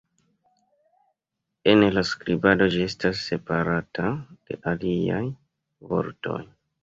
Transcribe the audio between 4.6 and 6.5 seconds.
aliaj vortoj".